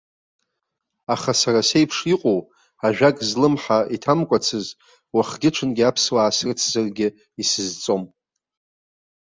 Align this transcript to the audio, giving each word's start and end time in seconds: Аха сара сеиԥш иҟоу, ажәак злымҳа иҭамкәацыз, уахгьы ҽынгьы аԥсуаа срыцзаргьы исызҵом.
Аха 1.13 1.31
сара 1.41 1.61
сеиԥш 1.69 1.97
иҟоу, 2.13 2.39
ажәак 2.85 3.17
злымҳа 3.29 3.79
иҭамкәацыз, 3.95 4.67
уахгьы 5.15 5.49
ҽынгьы 5.55 5.83
аԥсуаа 5.89 6.35
срыцзаргьы 6.35 7.07
исызҵом. 7.41 8.03